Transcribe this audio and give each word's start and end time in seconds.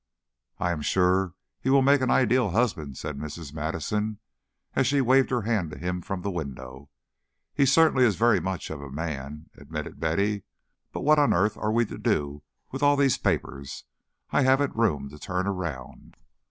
"I 0.57 0.71
am 0.71 0.81
sure 0.81 1.35
he 1.59 1.69
will 1.69 1.83
make 1.83 2.01
an 2.01 2.09
ideal 2.09 2.49
husband," 2.49 2.97
said 2.97 3.19
Mrs. 3.19 3.53
Madison, 3.53 4.17
as 4.75 4.87
she 4.87 4.99
waved 4.99 5.29
her 5.29 5.43
hand 5.43 5.69
to 5.69 5.77
him 5.77 6.01
from 6.01 6.23
the 6.23 6.31
window. 6.31 6.89
"He 7.53 7.67
certainly 7.67 8.03
is 8.03 8.15
very 8.15 8.39
much 8.39 8.71
of 8.71 8.81
a 8.81 8.89
man," 8.89 9.51
admitted 9.55 9.99
Betty, 9.99 10.41
"but 10.91 11.01
what 11.01 11.19
on 11.19 11.35
earth 11.35 11.55
are 11.55 11.71
we 11.71 11.85
to 11.85 11.99
do 11.99 12.41
with 12.71 12.81
all 12.81 12.95
these 12.95 13.19
papers? 13.19 13.83
I 14.31 14.41
haven't 14.41 14.75
room 14.75 15.07
to 15.09 15.19
turn 15.19 15.45
round." 15.47 16.17